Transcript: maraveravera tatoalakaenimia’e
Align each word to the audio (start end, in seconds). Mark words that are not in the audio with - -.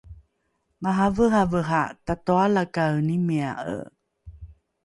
maraveravera 0.83 1.81
tatoalakaenimia’e 2.05 3.77